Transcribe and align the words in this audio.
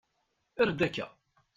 Err-d 0.61 0.79
akka. 0.87 1.07